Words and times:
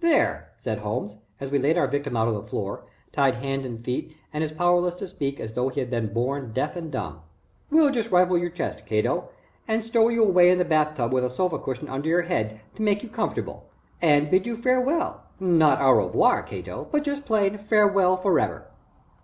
"There!" 0.00 0.50
said 0.56 0.78
Holmes, 0.80 1.18
as 1.38 1.52
we 1.52 1.60
laid 1.60 1.78
our 1.78 1.86
victim 1.86 2.16
out 2.16 2.26
on 2.26 2.34
the 2.34 2.42
floor, 2.42 2.86
tied 3.12 3.36
hand 3.36 3.64
and 3.64 3.78
foot 3.78 4.06
and 4.32 4.42
as 4.42 4.50
powerless 4.50 4.96
to 4.96 5.06
speak 5.06 5.38
as 5.38 5.52
though 5.52 5.68
he 5.68 5.78
had 5.78 5.90
been 5.90 6.12
born 6.12 6.50
deaf 6.50 6.74
and 6.74 6.90
dumb. 6.90 7.20
"We'll 7.70 7.92
just 7.92 8.10
rifle 8.10 8.36
your 8.36 8.50
chest, 8.50 8.84
Cato, 8.84 9.28
and 9.68 9.84
stow 9.84 10.08
you 10.08 10.24
away 10.24 10.50
in 10.50 10.58
the 10.58 10.64
bath 10.64 10.96
tub 10.96 11.12
with 11.12 11.24
a 11.24 11.30
sofa 11.30 11.60
cushion 11.60 11.88
under 11.88 12.08
your 12.08 12.22
head 12.22 12.60
to 12.74 12.82
make 12.82 13.04
you 13.04 13.08
comfortable, 13.08 13.66
and 14.02 14.28
bid 14.28 14.44
you 14.44 14.56
farewell 14.56 15.22
not 15.38 15.80
au 15.80 15.92
revoir, 15.92 16.42
Cato, 16.42 16.88
but 16.90 17.04
just 17.04 17.24
plain 17.24 17.56
farewell 17.56 18.16
forever." 18.16 18.66